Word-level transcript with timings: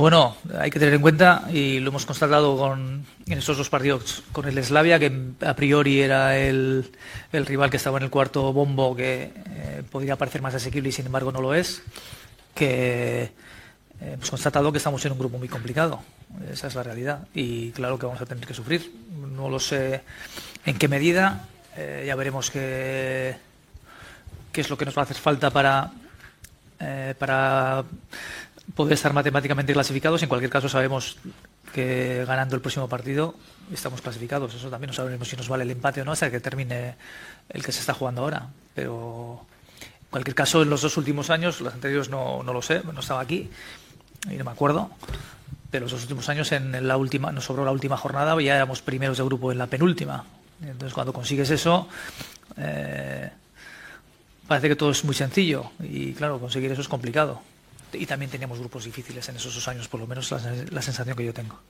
Bueno, 0.00 0.34
hay 0.58 0.70
que 0.70 0.78
tener 0.78 0.94
en 0.94 1.02
cuenta, 1.02 1.44
y 1.52 1.78
lo 1.78 1.90
hemos 1.90 2.06
constatado 2.06 2.56
con, 2.56 3.04
en 3.26 3.38
estos 3.38 3.58
dos 3.58 3.68
partidos 3.68 4.22
con 4.32 4.48
el 4.48 4.64
Slavia, 4.64 4.98
que 4.98 5.12
a 5.44 5.54
priori 5.54 6.00
era 6.00 6.38
el, 6.38 6.90
rival 7.30 7.68
que 7.68 7.76
estaba 7.76 7.98
en 7.98 8.04
el 8.04 8.10
cuarto 8.10 8.50
bombo, 8.50 8.96
que 8.96 9.24
eh, 9.24 9.82
podría 9.90 10.16
parecer 10.16 10.40
más 10.40 10.54
asequible 10.54 10.88
y 10.88 10.92
sin 10.92 11.04
embargo 11.04 11.32
no 11.32 11.42
lo 11.42 11.52
es, 11.52 11.82
que 12.54 13.24
eh, 13.24 13.30
hemos 14.00 14.30
constatado 14.30 14.72
que 14.72 14.78
estamos 14.78 15.04
en 15.04 15.12
un 15.12 15.18
grupo 15.18 15.36
muy 15.36 15.48
complicado. 15.48 16.00
Esa 16.50 16.68
es 16.68 16.74
la 16.76 16.82
realidad. 16.82 17.28
Y 17.34 17.70
claro 17.72 17.98
que 17.98 18.06
vamos 18.06 18.22
a 18.22 18.24
tener 18.24 18.46
que 18.46 18.54
sufrir. 18.54 18.90
No 19.36 19.50
lo 19.50 19.60
sé 19.60 20.00
en 20.64 20.78
qué 20.78 20.88
medida. 20.88 21.46
Eh, 21.76 22.04
ya 22.06 22.16
veremos 22.16 22.50
qué, 22.50 23.36
es 24.54 24.70
lo 24.70 24.78
que 24.78 24.86
nos 24.86 24.96
va 24.96 25.02
a 25.02 25.04
hacer 25.04 25.18
falta 25.18 25.50
para, 25.50 25.92
para 27.18 27.84
poder 28.74 28.94
estar 28.94 29.12
matemáticamente 29.12 29.72
clasificados. 29.72 30.22
En 30.22 30.28
cualquier 30.28 30.50
caso, 30.50 30.68
sabemos 30.68 31.18
que 31.72 32.24
ganando 32.26 32.54
el 32.54 32.60
próximo 32.60 32.88
partido 32.88 33.34
estamos 33.72 34.00
clasificados. 34.00 34.54
Eso 34.54 34.70
también 34.70 34.88
no 34.88 34.94
sabremos 34.94 35.28
si 35.28 35.36
nos 35.36 35.48
vale 35.48 35.64
el 35.64 35.70
empate 35.70 36.02
o 36.02 36.04
no 36.04 36.12
hasta 36.12 36.30
que 36.30 36.40
termine 36.40 36.96
el 37.48 37.64
que 37.64 37.72
se 37.72 37.80
está 37.80 37.94
jugando 37.94 38.22
ahora. 38.22 38.48
Pero 38.74 39.44
en 39.80 40.08
cualquier 40.10 40.34
caso, 40.34 40.62
en 40.62 40.70
los 40.70 40.82
dos 40.82 40.96
últimos 40.96 41.30
años, 41.30 41.60
los 41.60 41.72
anteriores 41.72 42.08
no, 42.08 42.42
no 42.42 42.52
lo 42.52 42.62
sé, 42.62 42.82
no 42.92 43.00
estaba 43.00 43.20
aquí 43.20 43.48
y 44.30 44.34
no 44.34 44.44
me 44.44 44.50
acuerdo. 44.50 44.90
Pero 45.70 45.84
los 45.84 45.92
dos 45.92 46.02
últimos 46.02 46.28
años, 46.28 46.50
en 46.52 46.86
la 46.86 46.96
última, 46.96 47.30
nos 47.30 47.44
sobró 47.44 47.64
la 47.64 47.70
última 47.70 47.96
jornada, 47.96 48.40
ya 48.42 48.56
éramos 48.56 48.82
primeros 48.82 49.18
de 49.18 49.24
grupo 49.24 49.52
en 49.52 49.58
la 49.58 49.68
penúltima. 49.68 50.24
Entonces, 50.60 50.92
cuando 50.92 51.12
consigues 51.12 51.48
eso, 51.50 51.88
eh, 52.56 53.30
parece 54.48 54.68
que 54.68 54.76
todo 54.76 54.90
es 54.90 55.04
muy 55.04 55.14
sencillo. 55.14 55.70
Y 55.78 56.12
claro, 56.12 56.40
conseguir 56.40 56.72
eso 56.72 56.80
es 56.80 56.88
complicado 56.88 57.40
y 57.92 58.06
también 58.06 58.30
teníamos 58.30 58.58
grupos 58.58 58.84
difíciles 58.84 59.28
en 59.28 59.36
esos 59.36 59.54
dos 59.54 59.68
años, 59.68 59.88
por 59.88 60.00
lo 60.00 60.06
menos 60.06 60.30
la, 60.30 60.40
la 60.70 60.82
sensación 60.82 61.16
que 61.16 61.24
yo 61.24 61.34
tengo. 61.34 61.60